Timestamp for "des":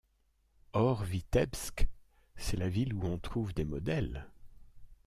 3.53-3.65